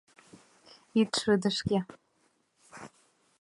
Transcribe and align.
Ит 0.99 1.11
шыдешке. 1.19 1.79